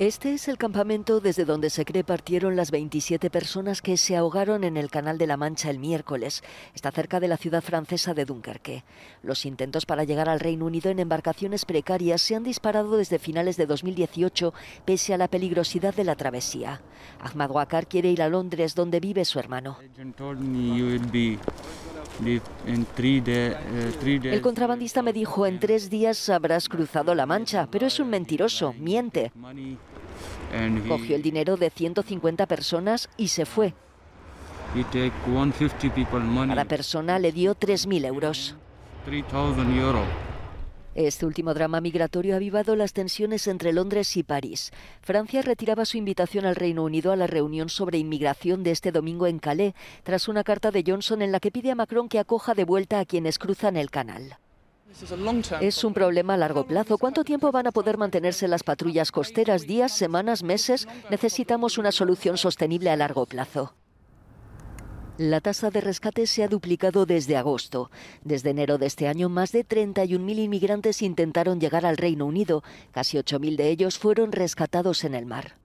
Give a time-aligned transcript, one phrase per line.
[0.00, 4.64] Este es el campamento desde donde se cree partieron las 27 personas que se ahogaron
[4.64, 6.42] en el Canal de la Mancha el miércoles.
[6.74, 8.82] Está cerca de la ciudad francesa de Dunkerque.
[9.22, 13.58] Los intentos para llegar al Reino Unido en embarcaciones precarias se han disparado desde finales
[13.58, 14.54] de 2018
[14.86, 16.80] pese a la peligrosidad de la travesía.
[17.20, 19.76] Ahmad Wakar quiere ir a Londres donde vive su hermano.
[24.24, 28.74] El contrabandista me dijo, en tres días habrás cruzado la Mancha, pero es un mentiroso,
[28.78, 29.32] miente.
[30.88, 33.74] Cogió el dinero de 150 personas y se fue.
[36.48, 38.56] Cada persona le dio 3.000 euros.
[40.94, 44.72] Este último drama migratorio ha avivado las tensiones entre Londres y París.
[45.02, 49.28] Francia retiraba su invitación al Reino Unido a la reunión sobre inmigración de este domingo
[49.28, 52.54] en Calais, tras una carta de Johnson en la que pide a Macron que acoja
[52.54, 54.38] de vuelta a quienes cruzan el canal.
[55.60, 56.98] Es un problema a largo plazo.
[56.98, 59.68] ¿Cuánto tiempo van a poder mantenerse las patrullas costeras?
[59.68, 60.88] ¿Días, semanas, meses?
[61.10, 63.74] Necesitamos una solución sostenible a largo plazo.
[65.20, 67.90] La tasa de rescate se ha duplicado desde agosto.
[68.24, 72.64] Desde enero de este año, más de 31.000 inmigrantes intentaron llegar al Reino Unido.
[72.90, 75.59] Casi 8.000 de ellos fueron rescatados en el mar.